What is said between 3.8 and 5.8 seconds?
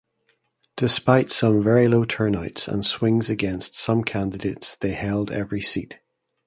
candidates they held every